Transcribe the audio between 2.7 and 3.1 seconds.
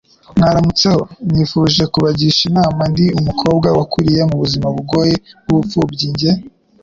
ndi